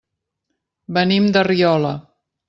[0.97, 1.93] Venim de Riola.